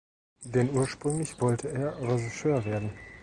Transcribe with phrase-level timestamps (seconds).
[0.45, 2.91] Denn ursprünglich wollte er Regisseur werden.